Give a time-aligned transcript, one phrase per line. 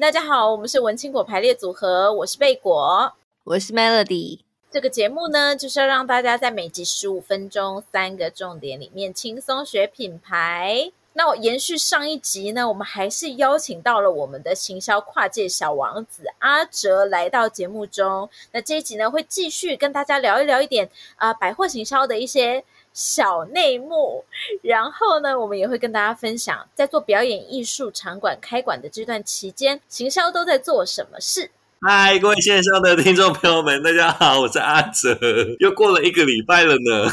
[0.00, 3.12] 大家好，我们是文青果排列组合，我是贝果，
[3.42, 4.38] 我是 Melody。
[4.70, 10.92] 这个节目呢，就是要让大家在每集十五分钟，三个重点里面轻松学品牌。
[11.14, 18.30] 那我延续上一集呢，我们还是邀请到了我们的行销跨界小王子阿哲来到节目中。
[18.52, 22.62] 那这一集呢，会继续跟大家聊一聊一点啊、呃，百货行销的一些
[22.98, 24.24] 小内幕。
[24.60, 31.52] 然后呢，我们也会跟大家分享，在做表演艺术场馆开馆的这段期间，行销都在做什么事。
[31.80, 35.16] 嗨，各位线上的听众朋友们，大家好，我是阿哲，
[35.60, 37.08] 又过了一个礼拜了呢。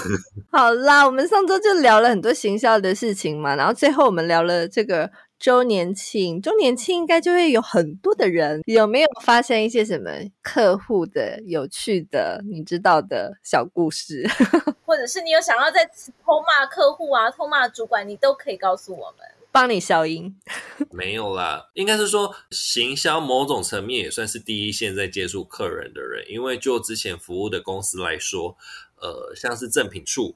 [0.51, 5.07] 好啦，我们上周就聊了很多行销的事情嘛，然后最后我们聊了这个
[5.39, 10.09] 周年庆，周年庆应该就会有很多的人，有没有发生一些什么
[10.41, 14.27] 客户的有趣的、你知道的小故事，
[14.85, 19.25] 或者是你有想要在偷骂客户啊、偷骂主管，你都可以告诉我们。
[19.51, 20.35] 帮你消音，
[20.91, 28.57] 没有啦，应该是说行销某种层面也算是第一线在接触客人的人，因为就之前服务的公司来说，
[28.99, 30.35] 呃，像是赠品处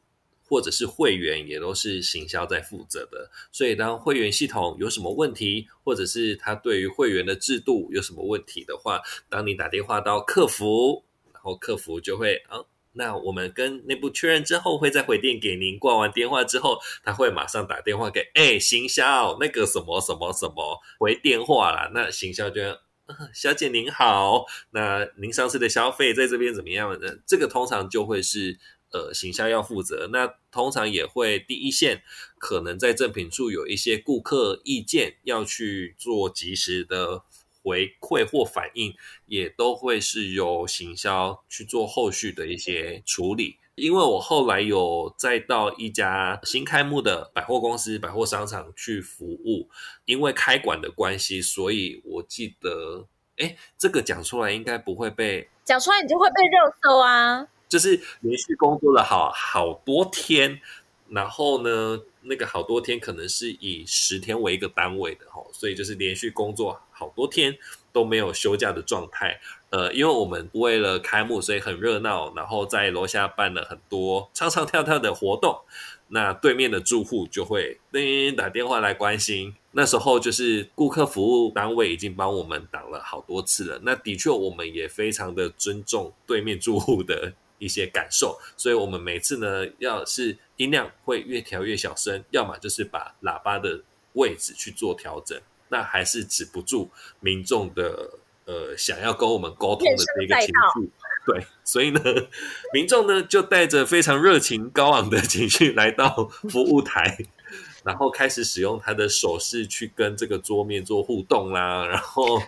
[0.50, 12.66] 或者是会员也都是行销在负责的，所以当会员系统有什么问题，或者是他对于会员的制度有什么问题的话，当你打电话到客服，然后客服就会啊。
[12.94, 15.78] 那我们跟内部确认之后，会再回电给您。
[15.78, 21.92] 挂完电话之后，他会马上打电话给哎、行销那个什么什么什么回电话啦。
[21.94, 27.20] 那行销就、呃，小姐您好，那您上次的消费在这边怎么样呢？
[27.28, 28.58] 这个通常就会是
[28.92, 30.10] 呃行销要负责。
[30.12, 32.02] 那通常也会第一线
[32.38, 37.24] 可能在赠品处有一些顾客意见要去做及时的。
[37.62, 38.96] 回馈或反应
[39.26, 43.58] 也都会是由行销去做后续的一些处理。
[43.76, 49.70] 因为我后来有再到一家新开幕的百货公司、百货商场去服务，
[50.06, 57.46] 因为开馆的关系，所以我记得，哎，这个讲出来应该不会被讲出来，你就会被热搜啊。
[57.70, 60.60] 就是连续工作了好好多天，
[61.08, 66.82] 然后呢，那个好多天可能是以十天为一个单位的哈，所以就是连续工作。
[66.92, 67.58] 好多天
[67.94, 75.62] 都没有休假的状态，呃，因为我们为了开幕，所以很热闹，然后在楼下办了很多唱唱跳跳的活动。
[76.10, 79.56] 那对面的住户就会叮打电话来关心。
[79.72, 83.80] 那时候就是顾客服务单位已经帮我们挡了好多次了。
[83.84, 93.84] 那的确，我们也非常的尊重对面住户的一些感受，所以我们每次呢，要是音量会越调越小声，要么就是把喇叭的
[94.14, 95.40] 位置去做调整。
[95.72, 96.90] 那还是止不住
[97.20, 98.10] 民众的
[98.46, 100.90] 呃想要跟我们沟通的这个情绪，
[101.28, 102.02] 对，所以呢，
[102.74, 107.20] 民众呢就带着非常热情高昂的情绪来到服务台，
[107.86, 112.42] 然后开始使用他的手势去跟这个桌面做互动啦，然后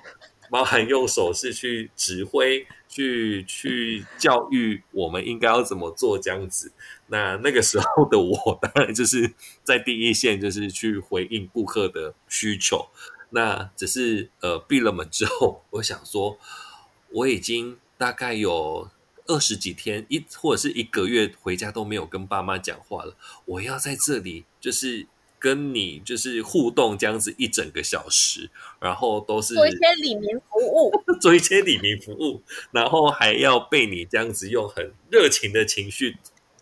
[0.52, 2.68] 包含用手势去指挥。
[2.94, 6.74] 去去教育我们应该要怎么做这样子，
[7.08, 12.90] 那那个时候的我当然就是在第一线，就是去回应顾客的需求。
[13.30, 16.38] 那只是呃闭了门之后，我想说
[17.12, 18.90] 我已经大概有
[19.26, 25.08] 二十几天一或者是一个月回家都没有跟爸妈讲话了，我要在这里就是。
[25.42, 36.18] 跟你就是互动这样子一整个小时，然后都是做一些里民服务， 做一些里民服务，然后还要被你这样子用很热情的情绪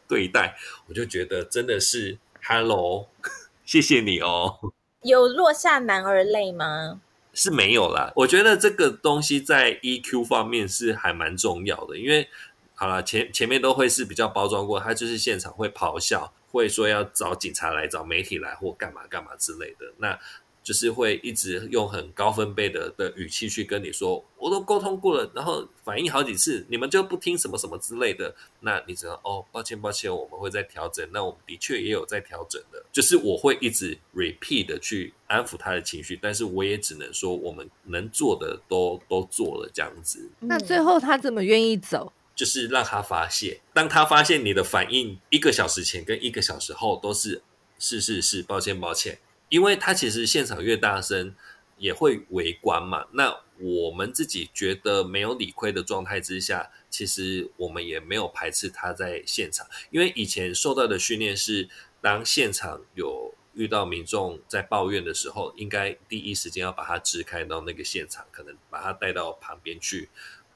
[0.07, 0.55] 对待，
[0.87, 3.09] 我就觉得真的是 Hello，
[3.65, 4.71] 谢谢你哦。
[5.03, 7.01] 有落下男儿泪吗？
[7.33, 8.13] 是没有啦。
[8.15, 12.29] 我觉得这个东西在 EQ 方面是还蛮重要的，因为
[12.75, 16.33] 好了，前前面都会是比较包装过，他就是现场会咆哮。
[16.51, 20.19] 会说要找警察来，找媒体来，或干嘛干嘛之类的，那
[20.61, 31.07] 就是会一直用很高分贝的的语气去跟你说，我都沟通过了，然后反映好几次，你们就不听什么什么之类的，那你知道哦，抱歉抱歉，我们会再调整。
[31.11, 40.29] 那我们的确也有在调整的，就是我会一直 repeat 的去安抚他的情绪，但是我也只能说我们能做的都都做了这样子。
[40.41, 42.13] 那最后他怎么愿意走？
[42.39, 47.41] 就是让他发泄，当他发现你的反应一个小时前跟一个小时后都是
[47.77, 49.19] 是是是，抱歉抱歉，
[49.49, 51.35] 因为他其实现场越大声
[51.77, 53.07] 也会围观嘛。
[53.11, 61.67] 那我们自己觉得没有理亏的状态之下，其实我们也没有排斥他在现场，因为以前受到的训练是，
[61.99, 70.07] 当现场有遇到民众在抱怨的时候，应该第一时间要把他支开到那个现场，可能把他带到旁边去。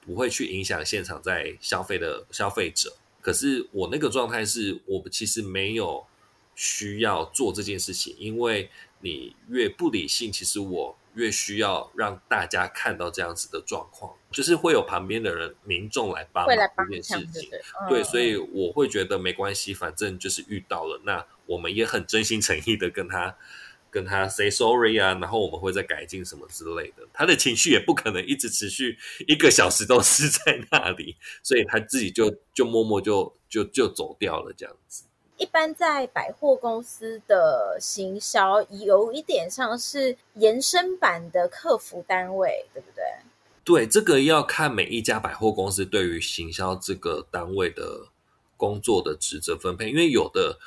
[0.06, 6.06] 不会去影响现场在消费的消费者，可是我那个状态是我其实没有
[6.56, 8.70] 需要做这件事情，因为
[9.00, 16.56] 你越不理性，其实我越需要让大家看到这样子的状况，就是会有旁边的人、民众来帮忙
[16.90, 17.50] 这件事情。
[17.90, 23.38] 对，所以我会觉得没关系，反正就是遇到了，那我们也很真心诚意的跟他
[23.94, 27.04] 跟他 say sorry 啊，然后我们会再改进什么之类的。
[27.14, 28.98] 他的情绪也不可能一直持续
[29.28, 35.04] 一个小时都是在那里，所以他自己就 就默默就就就走掉了这样子。
[35.38, 43.04] 一般在百货公司的行销，有一点像是延伸版的客服单位，对不对？
[43.64, 48.08] 对，这个要看每一家百货公司对于行销这个单位的
[48.58, 50.60] 工作的职责分配，因为有的，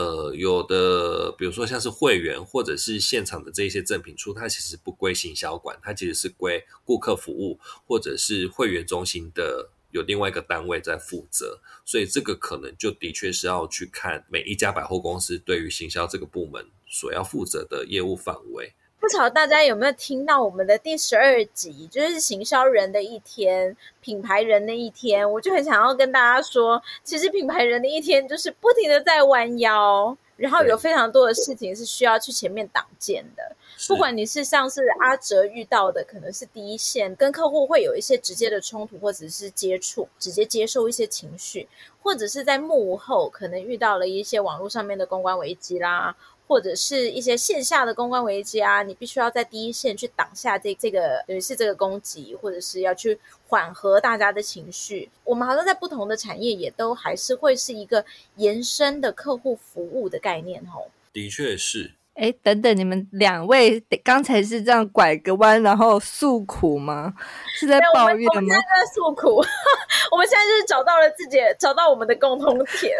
[0.00, 9.70] 呃，有的，比如说像是会员或者是现场的这些赠品出，它其实不归行销管，它其实是归顾客服务或者是会员中心的。
[9.92, 18.72] 有另外一个单位在负责，所以这个可能就的确是要去看每一家百货公司对于行销这个部门所要负责的业务范围。
[19.00, 33.56] 不知道大家有没有听到我们的第十二集，就是行销人的一天，品牌人的一天，我就很想要跟大家说，其实品牌人的一天就是不停的在弯腰，然后有非常多的事情是需要去前面挡箭的。
[33.88, 41.66] 不管你是像是阿哲遇到的，可能是第一线跟客户会有一些直接的冲突，或者是接触，直接接受一些情绪，
[42.02, 46.14] 或者是在幕后可能遇到了一些网络上面的公关危机啦，
[46.50, 53.16] 或者是一些线下的公关危机啊，你必须要在第一线去挡下这这个等于是这个攻击，或者是要去
[53.46, 55.08] 缓和大家的情绪。
[55.22, 58.04] 我们好像在不同的产业也都还是会是一个
[58.34, 60.90] 延伸的客户服务的概念哦。
[61.12, 61.92] 的确是。
[62.20, 67.14] 哎，等等，你们两位刚才是这样拐个弯，然后诉苦吗？
[67.58, 68.32] 是在抱怨吗？
[68.34, 69.36] 我们现在在诉苦，
[70.12, 72.94] 我们现在就是找到了自己，找到我们的共同点，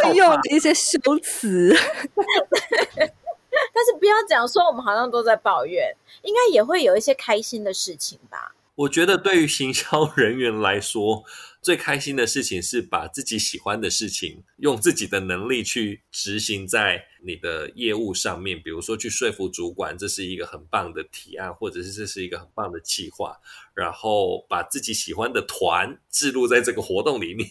[0.00, 1.74] 会用一些修辞。
[2.14, 5.92] 但是不要讲说我们好像都在抱怨，
[6.22, 8.54] 应该也会有一些开心的事情吧？
[8.76, 11.24] 我觉得对于行销人员来说。
[11.64, 18.60] 最开心的事情是把自己喜欢的事情，用自己的能力去执行在你的业务上面。
[18.62, 23.38] 比如说去说服主管，这是一个很棒的提案，或者是这是一个很棒的计划。
[23.74, 27.50] 然后把自己喜欢的团置入在这个活动里面，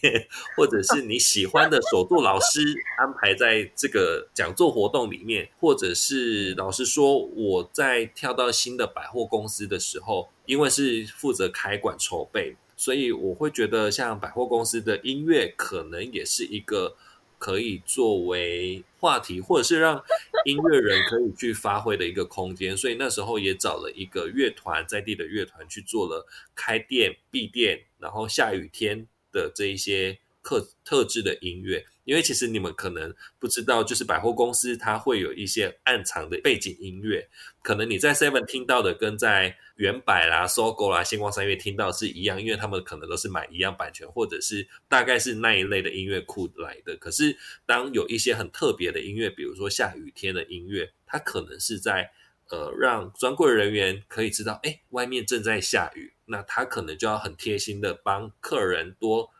[0.55, 2.61] 或者是你喜欢的手作老师
[2.97, 12.55] 安排在这个讲座活动里面，或者是老实说，我在跳到新的百货公司的时候，因为是负责开馆筹备。
[12.75, 16.95] 所以我会觉得，像百货公司的音乐，可能也是一个
[17.43, 20.01] 可以作为话题，或者是让
[20.45, 22.77] 音乐人可以去发挥的一个空间。
[22.77, 26.25] 所以那时候也找了一个乐团，在地的乐团去做了
[26.55, 31.85] 开店、闭店，然后下雨天的这一些特特制的音乐。
[32.05, 37.29] 因为其实你们可能不知道，就是百货公司它会有一些暗藏的背景音乐，
[37.61, 46.97] 可能你在 Seven 听到的跟在原百啦、SOGO 啦、星光三月听到是一样，因为他们可能都是买一样版权，或者是大概是那一类的音乐库来的。
[46.97, 52.11] 可是当有一些很特别的音乐，比如说下雨天的音乐，它可能是在
[52.49, 59.31] 呃让专柜人员可以知道，哎，外面正在下雨，那他可能就要很贴心的帮客人多。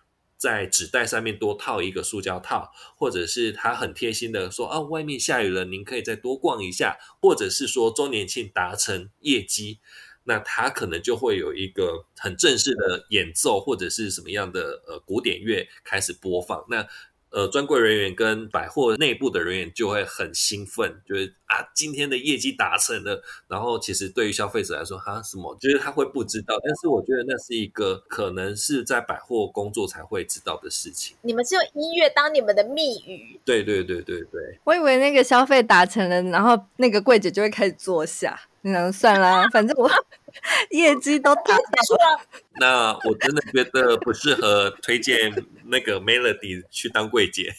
[0.43, 9.79] 在纸袋上面多套一个塑胶套，或者是他很贴心的说啊，外面下雨了，您可以再多逛一下，或者是说周年庆达成业绩，
[10.25, 16.85] 那他可能就会有一个很正式的演奏，或者是什么样的呃古典乐开始播放，那。
[17.33, 23.23] 呃，专柜人员跟百货内部的人员就会很兴奋，就是啊，今天的业绩达成了。
[23.47, 26.55] 然后，其实对于消费者来说，哈，什么，就是他会不知道。
[26.63, 31.17] 但是，我觉得那是一个可能是在百货工作才会知道的事情。
[31.23, 33.39] 你们是用音乐当你们的密语？
[33.43, 34.59] 对对对对对。
[34.65, 38.39] 我以为那个消费达成了，然后那个柜姐就会开始坐下。
[38.63, 39.89] 那算了，反正我
[40.71, 42.21] 业绩都达到了。
[42.59, 45.31] 那我真的觉得不适合推荐
[45.65, 47.53] 那个 Melody 去当柜姐。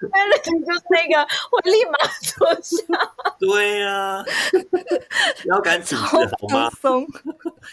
[0.00, 1.20] Melody 就是那个
[1.52, 3.14] 我立马坐下。
[3.38, 4.24] 对呀、啊，
[5.44, 6.18] 腰杆挺直好
[6.48, 6.70] 吗？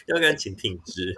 [0.07, 1.15] 腰杆请挺直。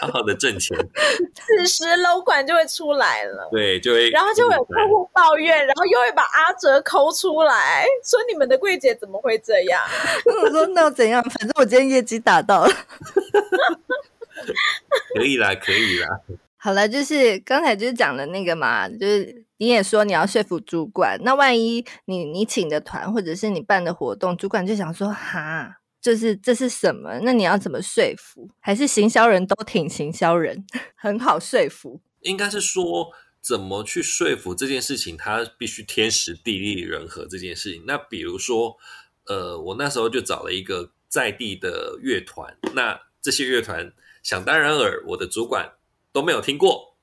[0.00, 0.76] 好好的挣钱，
[1.34, 9.82] 此时楼管就会出来了，对，就会，然后就会有客户抱怨，然后又会把阿哲抠出来，说你们的柜姐怎么会这样？
[10.44, 11.22] 我说那又怎样？
[11.22, 12.70] 反正我今天业绩达到了，
[15.16, 16.08] 可以啦，可以啦。
[16.58, 25.78] 好了，就是刚才就是讲的那个嘛，就是你也说你要说服主管，那万一你你请的团或者是你办的活动，主管就想说哈。
[26.06, 27.18] 就是这是什么？
[27.24, 28.48] 那你要怎么说服？
[28.60, 32.00] 还是行销人都挺行销人， 很好说服？
[32.20, 33.10] 应该是说
[33.40, 37.82] 怎么去说服这件事情，它必须天时地利人和这件事情。
[37.88, 38.76] 那比如说，
[39.26, 45.72] 呃，我那时候就找了一个在地的乐团，那这些乐团想当然尔，我的主管
[46.12, 46.96] 都没有听过，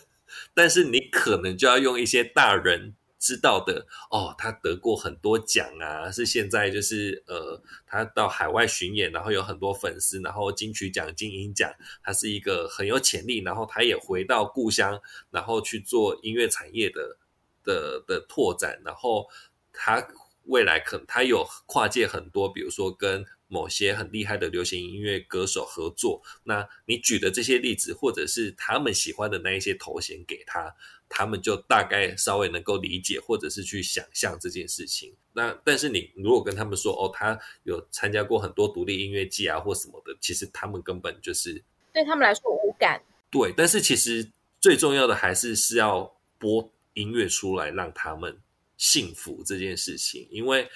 [0.54, 2.94] 但是你可能就要用一些大人。
[3.18, 17.16] 知道的哦，他得过很多奖啊，是现在就是呃，他到海外巡演，然后有很多粉丝，然后金曲奖、金音奖，他是一个很有潜力，然后他也回到故乡，然后去做音乐产业的
[17.64, 19.26] 的的拓展，然后
[19.72, 20.06] 他
[20.44, 30.74] 未来可他有跨界很多，比如说跟某些很厉害的流行音乐歌手合作，那你举的这些例子，或者是他们喜欢的那一些头衔给他。
[31.08, 35.14] 他们就大概稍微能够理解，或者是去想象这件事情。
[35.32, 43.00] 那但是你如果跟他们说，哦，他有参加过很多独立音乐季啊，或什么的，其实他们根本就是对他们来说无感。
[43.30, 48.40] 对，但是其实最重要的还是是要播音乐出来，让他们
[48.76, 50.26] 幸福这件事情。
[50.30, 50.68] 因为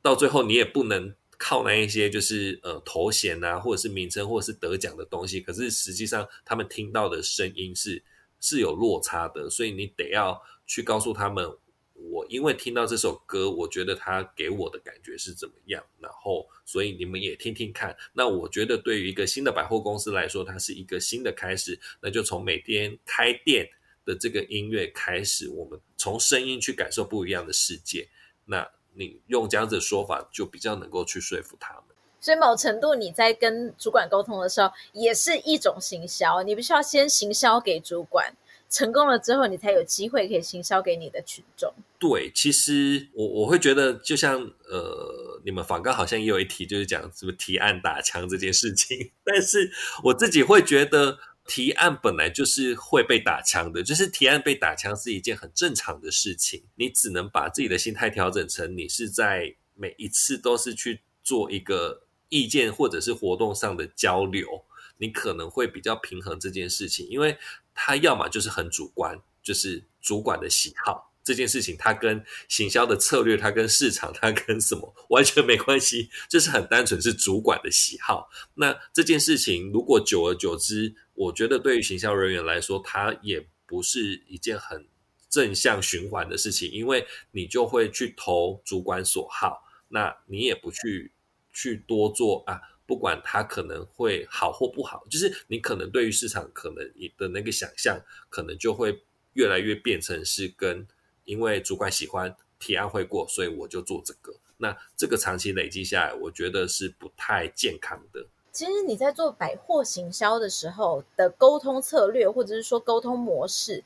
[0.00, 5.40] 到最后你也不能靠那一些就是呃头衔啊，或者是名称，或者是得奖的东西。
[5.40, 8.02] 可是实际上他们听到的声音是。
[8.40, 11.56] 是有落差的，所以你得要去告诉他们，
[11.94, 17.96] 我因为听到这首歌，我觉得他给我的感觉是怎么样，然后所以你们也听听看。
[18.12, 23.68] 那我觉得对于一个新的百货公司来说，它是一个新的开始，那就从每天开店
[24.04, 28.08] 的这个音乐开始，我们从声音去感受不一样的世界。
[28.44, 31.95] 那你用这样子的说法，就比较能够去说服他们。
[32.20, 36.42] 所以某程度你在跟主管沟通的时候，也是一种行销。
[36.42, 38.34] 你必须要先行销给主管，
[38.68, 41.72] 成功了之后，你才有机会可以行销给你的群众。
[41.98, 49.12] 对，其实我我会觉得，就像呃，你们访刚好像也有一题，就是讲什么提案打枪这件事情。
[49.22, 49.70] 但是
[50.02, 56.64] 我自己会觉得，提案本来就是会被打枪的，就是提案被打枪是一件很正常的事情。
[56.74, 62.05] 你只能把自己的心态调整成，你是在每一次都是去做一个。
[62.28, 64.64] 意见或者是活动上的交流，
[64.98, 67.38] 你可能会比较平衡这件事情，因为
[67.74, 78.30] 他要么就是很主观，就是主管的喜好这件事情，他跟行销的策略，他跟市场，他跟什么完全没关系，就是很单纯是主管的喜好。
[78.54, 84.86] 那这件事情如果久而久之，我觉得对于行销人员来说，他也不是一件很
[85.28, 91.12] 正向循环的事情，因为你就会去投主管所好，那你也不去。
[91.56, 97.98] 去多做啊，不管它可能会好或不好，就是你可能对于市场可能你的那个想象，
[98.28, 100.86] 可能就会越来越变成是跟
[101.24, 104.34] 因为主管喜欢提案会过，所以我就做这个。
[104.58, 108.26] 那这个长期累积下来，我觉得是不太健康的。
[108.52, 113.82] 其实你在做百货行销的时候的沟通策略，或者是说沟通模式，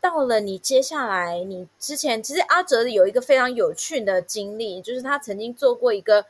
[0.00, 6.24] 到了你接下来，你之前其实阿哲有一个非常有趣的经历，就是他曾经做过一个。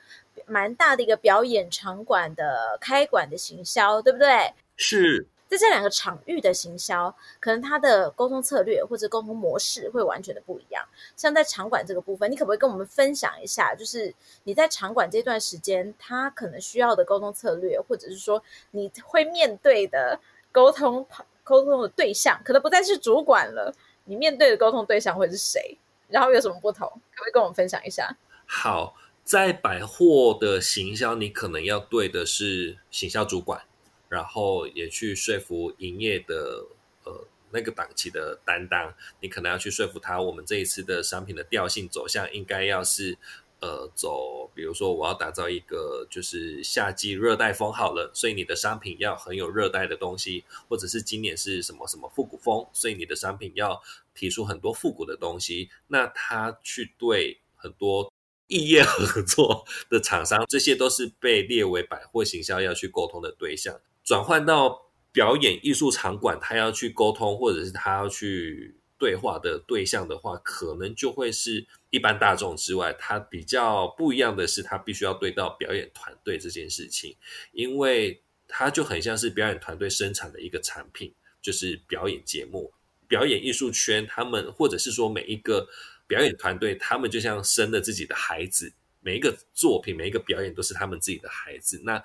[0.49, 4.52] 蛮大的一个表演场馆的开馆的行销，对不对？
[4.76, 5.26] 是。
[5.49, 10.85] 在这两个场域的行销，可能它的沟通策略或者沟通模式会完全的不一样。
[11.17, 13.75] 像在场馆这个部分，你可不可以跟我们分享一下？
[13.75, 14.14] 就是
[14.45, 20.21] 你在场馆这段时间，他可能需要的沟通策略，或者是说你会面对的
[20.52, 21.07] 沟通
[21.43, 23.75] 沟通的对象，可能不再是主管了。
[24.05, 25.78] 你面对的沟通对象会是谁？
[26.09, 26.87] 然后有什么不同？
[26.87, 28.14] 可不可以跟我们分享一下？
[28.45, 28.95] 好。
[29.28, 33.62] 在百货的行销，你可能要对的是行销主管，
[34.08, 36.64] 然后也去说服营业的
[37.04, 43.18] 呃那个档期的担当，你可能要去说服他，我们这一次的商品的调性走向应该要是
[43.61, 53.82] 呃走，比如说我要打造一个就是夏季热带风好了，所以你的商品要很有热带的东西，或者是今年是什么什么复古风，所以你的商品要
[54.14, 58.11] 提出很多复古的东西，那他去对很多。
[58.49, 63.81] 异业合作的厂商， 这些都是被列为百货行销要去沟通的对象。
[64.02, 77.17] 转换到表演艺术场馆，他要去沟通，或者是他要去对话的对象的话，可能就会是一般大众之外，他比较不一样的是，他必须要对到表演团队这件事情，
[77.52, 81.12] 因为他就很像是表演团队生产的一个产品，
[81.43, 82.73] 就是表演节目。
[83.07, 85.69] 表演艺术圈，他们或者是说每一个。
[86.09, 91.83] 表演团队，他们就像生了自己的孩子，每一个作品、每一个表演都是他们自己的孩子。
[91.85, 92.03] 那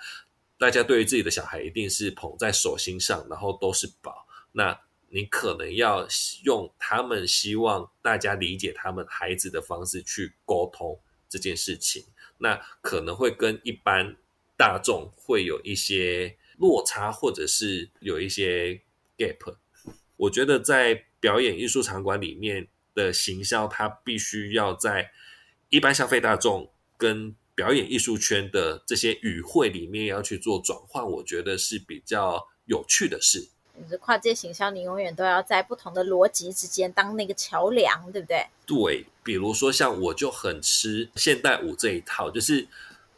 [0.59, 4.27] 大家对于自己的小孩一定是捧在手心上，然后都是宝。
[4.51, 6.05] 那你可能要
[6.43, 12.03] 用他们希望大家理解他们孩子的方式去沟通这件事情，
[12.39, 14.17] 那可能会跟一般
[14.57, 18.81] 大众会有一些落差，或者是有一些
[19.17, 19.55] gap。
[20.17, 22.67] 我觉得在表演艺术场馆里面。
[22.93, 25.11] 的行销，它必须要在
[25.69, 33.49] 一般消费大众跟表演艺术圈的这些语汇里面要去做转换，我觉得是比较有趣的事。
[33.75, 38.45] 你是跨界行销，你永远都要在不同的逻辑之间当那个桥梁，对不对？
[38.67, 42.67] 对，比如说像我就很吃现代舞这一套，就是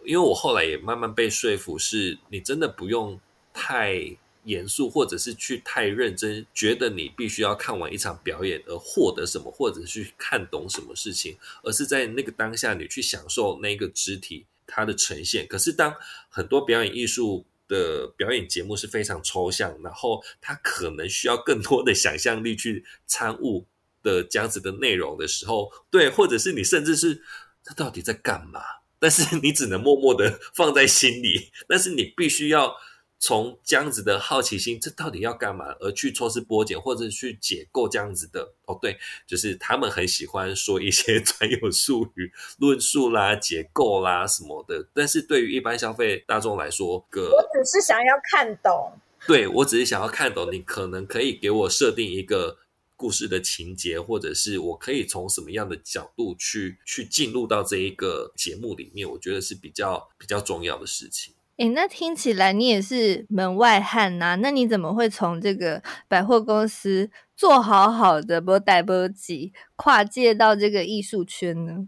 [0.06, 3.20] 因为我后来也慢慢被说服，是你真的不用
[3.54, 4.16] 太
[4.46, 15.48] 严肃，或者是去太认真，觉得你必须要看完一场表演而获得什么，或者去看懂什么事情，而是在那个当下你去享受那个肢体它的呈现。
[15.48, 15.96] 可是当
[16.30, 23.66] 很多表演艺术的表演节目是非常抽象，然后他可能需要更多的想象力去参悟
[24.04, 27.24] 的这样子的内容的时候，对，或者是你甚至是
[27.64, 28.62] 他到底在干嘛？
[29.00, 32.76] 但是你只能默默的放在心里，但是你必须要。
[33.18, 35.74] 从这样子的好奇心，这到底要干嘛？
[35.80, 44.88] 而去抽丝剥茧，或者去解构这样子的哦，对，就是他们很喜欢说一些专有术语、论述啦、解构啦什么的。
[44.94, 48.92] 但是对于一般消费大众来说，个我只是想要看懂。
[49.26, 52.60] 对，我只是想要看懂，你可能可以给我设定一个
[52.96, 61.34] 故事的情节，或者是我可以从什么样的角度去去进入到这一个节目里面，我觉得是比较比较重要的事情。
[61.58, 64.36] 诶，那听起来你也是门外汉呐、啊？
[64.44, 71.88] 那你怎么会从这个百货公司做好好的不带不急跨界到这个艺术圈呢？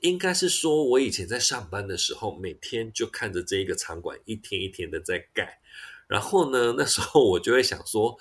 [0.00, 5.60] 应该是说，我以前在上班的时候，每天就看着这一个场馆一天一天的在盖，
[6.08, 8.16] 然后呢，那时候我就会想说，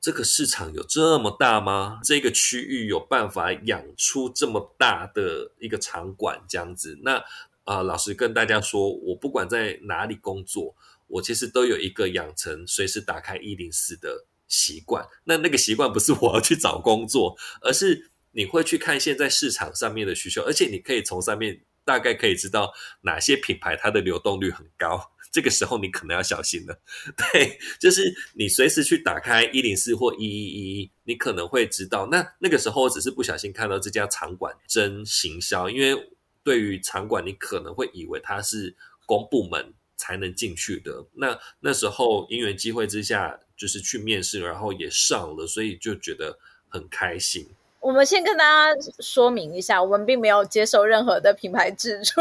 [0.00, 1.98] 这个市场有这么大吗？
[2.04, 6.96] 这个区域有办法养出这么大的一个场馆这样子？
[7.02, 7.24] 那。
[7.66, 10.76] 啊、老实跟大家说，我不管在哪里工作，
[11.08, 15.04] 我其实都有一个养成随时打开一零四的习惯。
[15.24, 25.10] 那那个习惯不是我要去找工作，而是你会去看现在市场上面的需求，而且你可以从上面大概可以知道哪些品牌它的流动率很高。
[25.32, 26.80] 这个时候你可能要小心了。
[27.32, 32.06] 对，就是你随时去打开一零四或一一一，你可能会知道。
[32.12, 36.12] 那那个时候我只是不小心看到这家场馆真行销，因为。
[36.46, 41.04] 对于场馆，你可能会以为它是公部门才能进去的。
[41.14, 47.48] 那那时候因缘机会之下，就是去面试，然后也上了，所以就觉得很开心。
[47.86, 52.20] 我们先跟大家说明一下，我们并没有接受任何的品牌资助，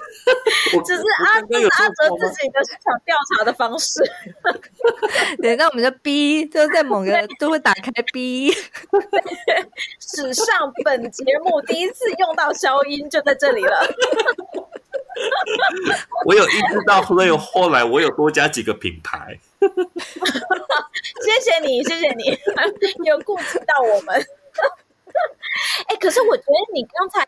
[0.86, 4.00] 只是阿哲阿哲自己的市场调查的方式。
[5.42, 8.50] 对，那我们就 B，就在某个都会打开 B。
[10.00, 13.86] 史上本节目第一次用到消音，就在这里了。
[16.24, 19.38] 我有意识到，所以后来我有多加几个品牌。
[19.60, 22.38] 谢谢你，谢谢你，
[23.04, 24.26] 有顾及到我们。
[25.94, 27.26] 哎、欸，可是我觉得你刚才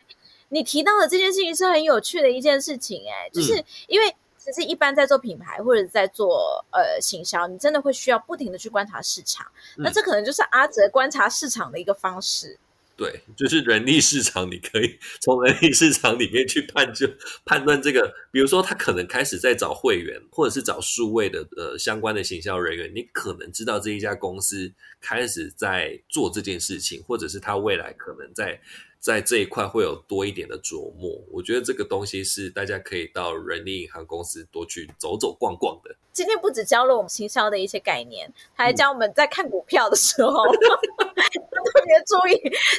[0.48, 12.58] 你提到的这件事情是很有趣的一件事情，哎，就是因为其实一般在做品牌或者在做呃行销，你真的会需要不停的去观察市场，那这可能就是阿哲观察市场的一个方式。
[12.96, 17.06] 对，就是人力市场，你可以从人力市场里面去判就
[17.44, 28.60] 判断这个，比如说他可能开始在找会员，或者是找数位的呃相关的行销人员，你可能知道这一家公司开始在做这件事情，或者是他未来可能在。
[28.98, 35.94] 在这一块会有多一点的琢磨，我觉得这个东西是大家可以到人力银行公司多去走走逛逛的。
[36.12, 42.34] 今天不只教了我们行销的一些概念，还教我们在看股票的时候、嗯、特别注意，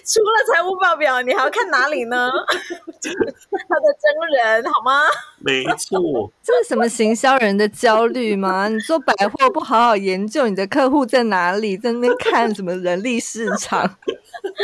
[0.05, 2.31] 除了财务报表，你还要看哪里呢？
[2.37, 5.03] 他的真人好吗？
[5.39, 8.67] 没错，这是什么行销人的焦虑吗？
[8.67, 13.97] 你做百货不好好研究你的客户在哪里，在那边看什么人力市场？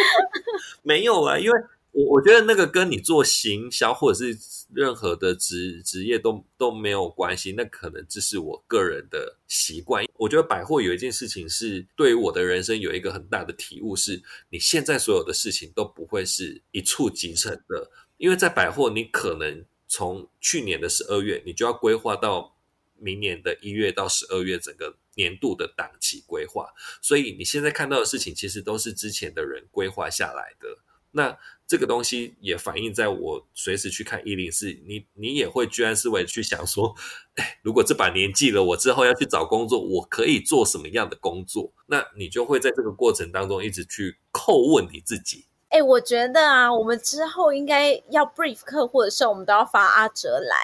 [0.83, 1.59] 没有啊，因为
[1.93, 4.37] 我我觉得那个跟你做行销或者是
[4.73, 10.03] 任何的职职业都都没有关系，那可能只是我个人的习惯。
[10.15, 22.55] 我觉得百货有一件事情是对于我的人生有一个很大的体悟，是你现在所有的事情都不会是一触即成的，因为在百货你可能从去年的十二月，你就要规划到
[22.97, 24.97] 明年的一月到十二月整个。
[25.15, 30.79] 年度的档期规划，所以你现在看到的事情，其实都是之前的人规划下来的。
[31.11, 36.93] 那这个东西也反映在我随时去看一零四，你你也会居安思危去想说，
[37.35, 41.71] 哎，如果这把年纪了，我之后要去找工作，我可以做什么样的工作？
[41.87, 45.45] 那你就会在这个过程当中一直去叩问你自己。
[45.69, 50.55] 哎，我觉得啊，我们之后应该要 brief 客户的时候，我们都要发阿哲来。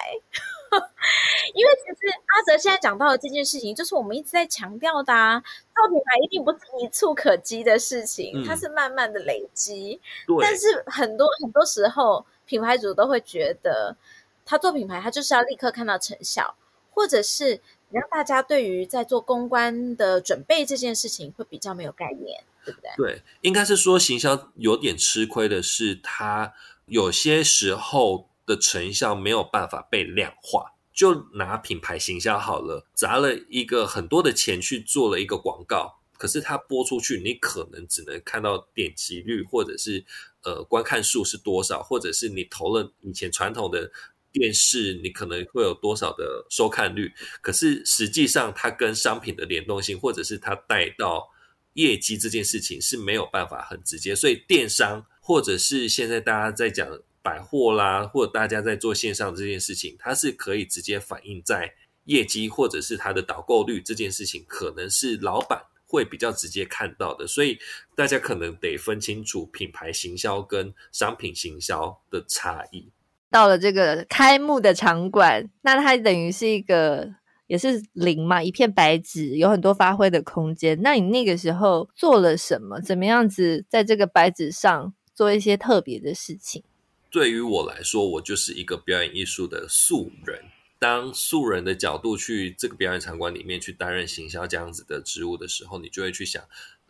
[1.56, 5.42] 因为其实阿哲现在讲到的这件事情，就是我们一直在强调的啊，
[5.74, 10.00] 做品牌一定不是一触可及的事情，嗯、它是慢慢的累积。
[10.28, 10.38] 对。
[10.42, 13.98] 但是很多很多时候，品牌主都会觉得
[14.46, 16.56] 他做品牌，他就是要立刻看到成效，
[16.92, 22.92] 或者是让大家对于在做公关的准备这件事情会比较没有概念，对不对？
[22.96, 26.54] 对，应该是说行销有点吃亏的是，他
[26.86, 30.74] 有些时候的成效没有办法被量化。
[30.92, 40.04] 就拿品牌行销好了，砸了一个很多的钱去做了一个广告，可是它播出去，你可能只能看到点击率，或者是
[40.44, 43.90] 呃观看数是多少，或者是你投了以前传统的
[44.34, 51.30] 电视，你可能会有多少的收看率，可是实际上它跟商品的联动性，或者是它带到
[51.76, 57.00] 业绩这件事情是没有办法很直接，所以电商或者是现在大家在讲。
[57.22, 61.74] 百货啦，或者大家在做线上这件事情，它是可以直接反映在
[62.06, 67.60] 业绩或者是它的导购率这件事情，可能是老板会比较直接看到的，所以
[67.96, 72.92] 大家可能得分清楚品牌行销跟商品行销的差异。
[73.30, 77.14] 到了这个开幕的场馆，那它等于是一个
[77.46, 80.80] 也是零嘛，一片白纸，有很多发挥的空间。
[80.82, 82.80] 那你那个时候做了什么？
[82.82, 86.64] 怎么样子在这个白纸上做一些特别的事情？
[87.12, 90.46] 对于我来说，我就是一个表演艺术的素人。
[90.78, 96.42] 当素人的角度去这个表演场馆里面去担任行销这样子的职务的时候，你就会去想，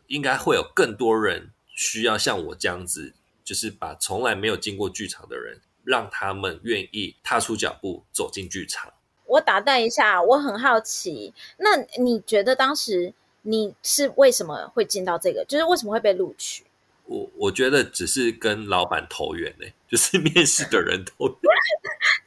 [0.05, 8.93] 应该会有更多人需要像我这样子，就是把从来没有进过剧场的人，让他们愿意踏出脚步走进剧场。
[9.25, 15.43] 我打断一下，我很好奇，那你觉得当时你是为什么会进到这个？
[15.45, 16.63] 就是为什么会被录取？
[17.09, 21.35] 我我觉得只是跟老板投缘呢，就是面试的人投缘，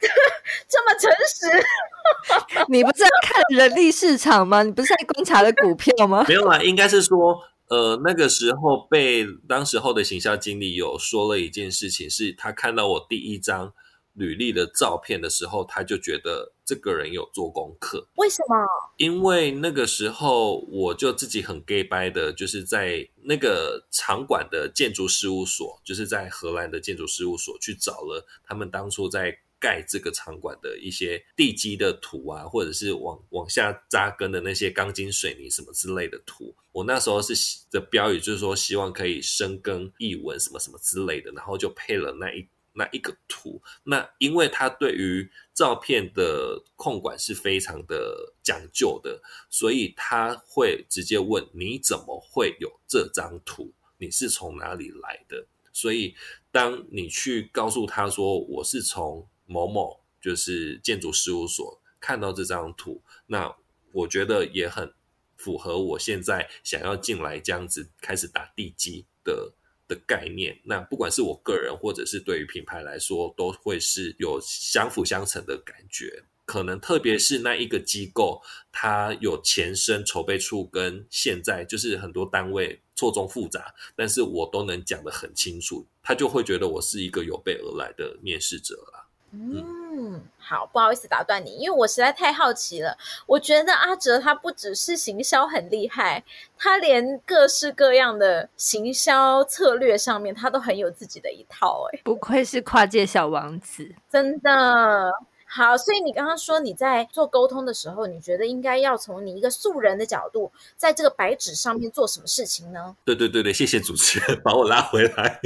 [0.67, 1.65] 这么诚实。
[2.67, 4.61] 你不是在看人力市场吗？
[4.61, 6.25] 你不是在观察的股票吗？
[6.27, 13.73] 没有啦，应该是说，呃，那个时候被当时候的行销经理有说了一件事情，是他看到我第一张。
[14.13, 18.07] 履历的照片的时候，他就觉得这个人有做功课。
[18.17, 18.55] 为什么？
[18.97, 36.53] 因为那个时候我就自己很 gay 掰的，就是在那个场馆的建筑事务所，就是在荷兰的建筑事务所去找了他们当初在盖这个场馆的一些地基的图啊，或者是往往下扎根的那些钢筋水泥什么之类的图。
[36.71, 37.33] 我那时候是
[37.71, 42.47] 的标语就是说，希望可以深耕译文什么什么之类的，然后就配了那一。
[42.73, 53.73] 那一个图，那因为他对于照片的控管是非常的讲究的，所以他会直接问你怎么会有这张图？
[53.97, 55.45] 你是从哪里来的？
[55.71, 56.15] 所以
[56.51, 63.55] 当你去告诉他说我是从某某就是建筑事务所看到这张图，那
[63.91, 64.93] 我觉得也很
[65.35, 69.53] 符合我现在想要进来这样子开始打地基的。
[69.87, 76.23] 的概念，那不管是我个人，或者是对于品牌来说，都会是有相辅相成的感觉。
[76.45, 78.41] 可能特别是那一个机构，
[78.71, 89.07] 它有前身筹备处，跟现在就是很多单位错综复杂，但是我都能讲得很清楚，他就会觉得我是一个有备而来的面试者了。
[89.31, 89.82] 嗯。
[89.95, 92.97] 嗯，好，不好意思打断你，因为我实在太好奇了。
[93.27, 96.23] 我觉得阿哲他不只是行销很厉害，
[96.57, 101.87] 他连各式各样的行销策略上面，他都很有自己的一套。
[101.91, 105.11] 哎，不愧是跨界小王子，真的
[105.45, 105.77] 好。
[105.77, 112.95] 所以你刚刚说你在做沟通的时候，你觉得应该要从你一个素人的角度，在这个白纸上面做什么事情呢？
[113.05, 115.39] 对对对对，谢谢主持人 把我拉回来。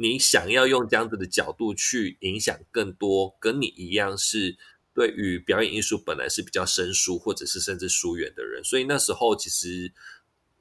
[0.00, 4.56] 你想要用这样子的角度去影响更多跟你一样是
[4.94, 9.92] 对于表演艺术本来是比较生疏或者是甚至疏远的人，所以那时候其实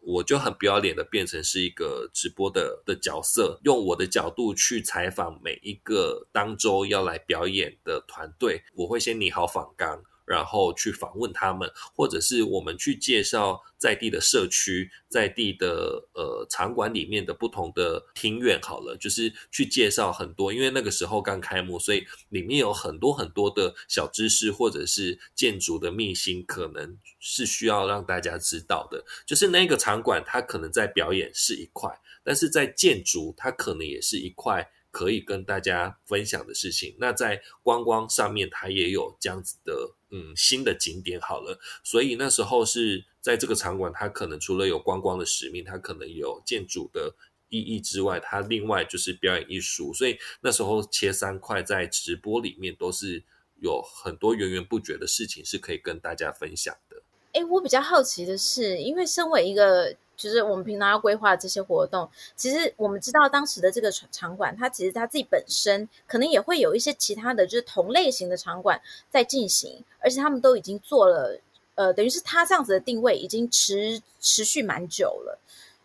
[0.02, 10.04] 我就很不要脸的变成是一个直播的的角色，用我的角度去采访每一个当周要来表演的团队，我会先拟好访纲。
[10.28, 18.60] 然后去访问他们，或者是我们去介绍在地的社区、在地的呃场馆里面的不同的庭院。
[18.62, 29.06] 好了，就是去介绍很多，因为那个时候刚开幕，所以里面有很多很多的小知识，或者是建筑的秘辛，可能是需要让大家知道的。
[29.26, 34.70] 就是那个场馆，它可能在表演是一块，但是在建筑，它可能也是一块。
[34.98, 41.22] 可以跟大家分享的事情，那在观光上面，它也有这样子的嗯新的景点。
[41.22, 47.14] 好了，所以那时候是在这个场馆，它可能除了有观光的使命，它可能有建筑的
[47.50, 49.94] 意义之外，它另外就是表演艺术。
[49.94, 53.24] 所以那时候切三块，在直播里面都是
[53.62, 57.04] 有很多源源不绝的事情是可以跟大家分享的。
[57.34, 71.40] 诶，我比较好奇的是，因为身为一个就是我们平常要规划这些活动，其实我们知道当时的这个场场馆，它其实它自己本身可能也会有一些其他的就是同类型的场馆在进行，而且他们都已经做了，
[71.76, 75.40] 呃，等于是它这样子的定位已经持持续蛮久了，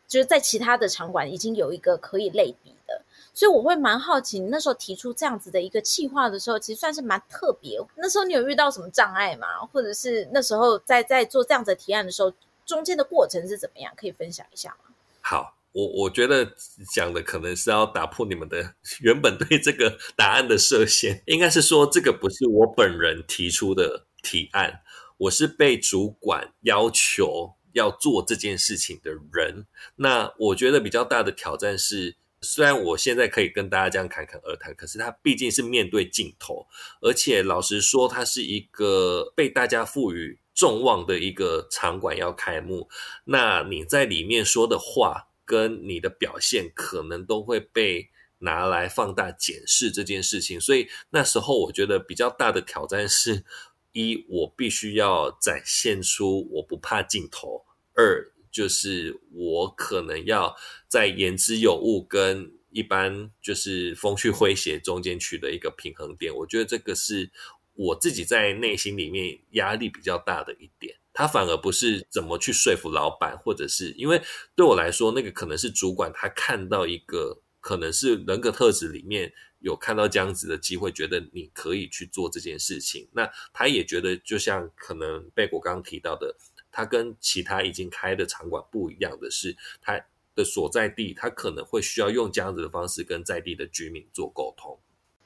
[0.09, 3.03] 就是在其他的场馆已经有一个可以类比的，
[3.35, 7.79] 所以我会蛮好奇，你那时候提出这样子的一个企划的时候，其实算是蛮特别。
[7.97, 9.47] 那时候你有遇到什么障碍吗？
[9.71, 12.33] 或者是那时候在在做这样子的提案的时候？
[12.66, 13.92] 中间的过程是怎么样？
[13.96, 14.94] 可以分享一下吗？
[15.20, 16.55] 好，我我觉得
[16.92, 24.83] 讲的可能是要打破你们的 原本对这个 答案的设限，应该是说这个不是我本人提出的提案，
[25.16, 29.66] 我是被主管要求要做这件事情的人。
[29.96, 36.66] 那我觉得比较大的挑战是，虽然我现在可以跟大家这样侃侃而谈，可是它毕竟是面对镜头，
[37.01, 40.38] 而且老实说，它是一个被大家赋予。
[40.55, 42.88] 众望的一个场馆要开幕，
[43.25, 50.61] 那你在里面说的话跟你的表现，可能都会被拿来放大检视这件事情。
[50.61, 53.45] 所以那时候我觉得比较大的挑战是：
[53.93, 60.55] 一，我必须要展现出我不怕镜头；二，就是我可能要
[60.87, 66.35] 在言之有物跟一般就是风趣诙谐中间取得一个平衡点。
[66.37, 67.31] 我觉得这个是。
[67.75, 74.21] 我自己在内心里面压力比较大的一点，他反而不是怎么去说服老板，或者是因为
[74.55, 83.09] 对我来说，那个可能是主管他看到一个可能是人格特质里面有看到这样子的机会，觉得你可以去做这件事情。
[83.13, 86.37] 那他也觉得，就像可能贝果刚刚提到的，
[86.71, 89.99] 他跟其他已经开的场馆不一样的是，他
[90.35, 94.79] 的所在地他可能会需要用这样子的方式跟在地的居民做沟通。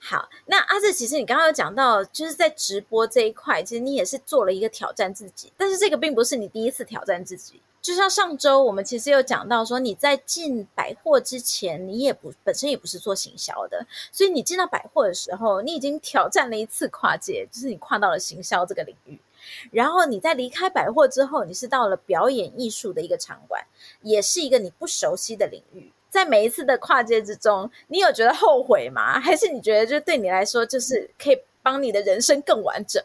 [0.08, 7.60] 好，那阿志，其实你刚刚有讲到，就是在直播这一块，其实你也是做了一个挑战自己，但是这个并不是你第一次挑战自己。
[7.82, 19.20] 就像上周我们其实有讲到说，你在进百货之前，你也不本身也不是做行销的，所以你进到百货的时候，你已经挑战了一次跨界，就是你跨到了行销这个领域。
[19.72, 23.66] 然后你在离开百货之后，你是到了表演艺术的一个场馆，
[24.02, 25.90] 也是一个你不熟悉的领域。
[26.16, 29.20] 在每一次的跨界之中，你有觉得后悔吗？
[29.20, 33.04] 还是你觉得就对你来说，就是可以帮你的人生更完整？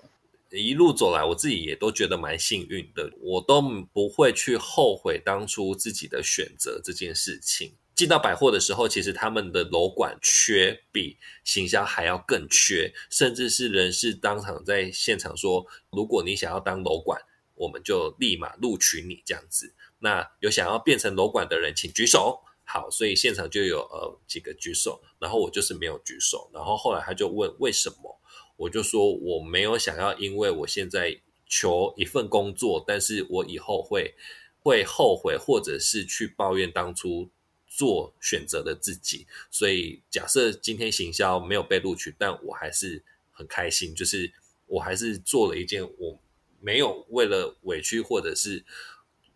[0.50, 7.74] 一路走来，我自己也都觉得蛮幸运的，我都不会去后悔当初自己的选择这件事情。
[7.94, 17.22] 进到百货的时候，其实他们的楼管缺比行销还要更缺，甚至是人事当场在现场说，如果你想要当楼管，
[17.56, 19.74] 我们就立马录取你这样子。
[20.00, 22.40] 那有想要变成楼管的人，请举手。
[22.74, 28.18] 好，所以现场就有呃几个举手，然后我就是没有举手，然后后来他就问为什么，
[28.56, 34.16] 我就说我没有想要，因为我现在求一份工作，但是我以后会
[34.64, 37.30] 会后悔，或者是去抱怨当初
[37.68, 43.04] 做选择的自己，所以假设今天行销没有被录取，但我还是
[43.34, 44.32] 很开心，就是
[44.68, 46.18] 我还是做了一件我
[46.62, 48.64] 没有为了委屈或者是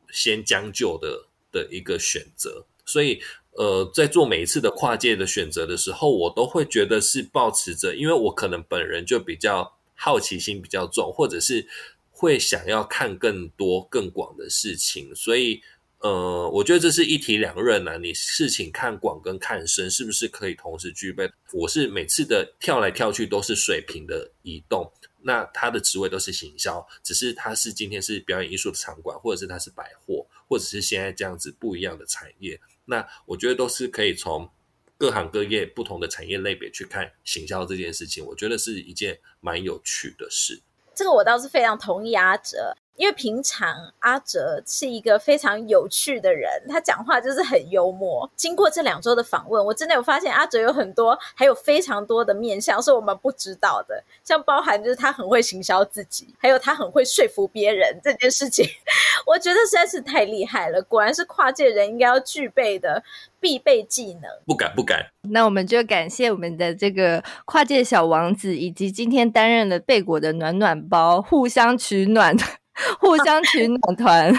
[0.10, 2.66] 先将就的的一个选择。
[2.86, 3.20] 所以，
[3.52, 11.68] 呃，在做每一次的跨界的选择的时候，我都会觉得是保持着，因为我可能本人就比较好奇心比较重，或者是
[12.12, 15.14] 会想要看更多更广的事情。
[15.16, 15.62] 所以，
[16.00, 17.98] 呃，我觉得这是一体两刃啊。
[17.98, 21.32] 你事情看广跟看深，是不是可以同时具备？
[21.54, 24.92] 我是每次的跳来跳去都是水平的移动，
[25.24, 32.60] 那他的职位都是行销，只是他是今天是表演艺术的场馆，或者是他是百货，或者是现在这样子不一样的产业。
[32.86, 34.50] 那我觉得都是可以从
[34.98, 40.62] 各行各业不同的产业类别去看行销这件事情，我觉得是一件蛮有趣的事。
[40.96, 42.78] 这个我倒是非常同意阿哲。
[42.96, 48.30] 因为平常阿哲是一个非常有趣的人，他讲话就是很幽默。
[48.36, 58.66] 经过这两周的访问，我真的有发现阿哲有很多，还有非常多的面向是我们不知道的，像包含就是他很会行销自己，还有他很会说服别人这件事情，
[59.28, 60.82] 我觉得实在是太厉害了。
[60.82, 63.04] 果然是跨界人应该要具备的
[63.40, 64.24] 必备技能。
[64.46, 65.06] 不敢不敢。
[65.30, 72.36] 那我们就感谢我们的这个跨界小王子，以及今天担任了贝果的暖暖包，互相取暖。
[73.00, 74.34] 互相 取暖团，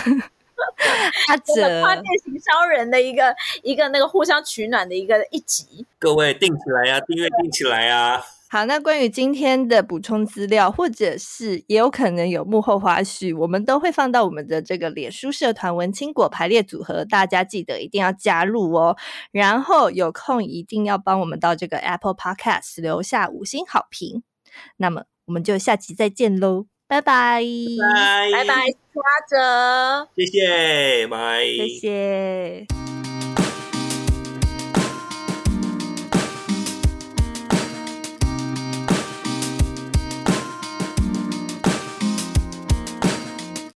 [1.29, 8.22] 阿哲跨界行销人的一个一个那个互相取暖的一个一集，各位订起来呀、啊，订阅订起来呀、啊。
[8.49, 18.96] 好，那关于今天的补充资料，或者是也有可能有幕后花絮，我们都会放到我们的这个脸书社团“文青果排列组合”，大家记得一定要加入哦。
[19.33, 24.22] 然后有空一定要帮我们到这个 Apple Podcast 留下五星好评。
[24.77, 26.66] 那么我们就下期再见喽。
[26.88, 27.42] 拜拜，
[28.33, 28.55] 拜拜。
[28.55, 28.55] 拜，
[28.94, 32.66] 花泽，谢谢，拜，谢谢。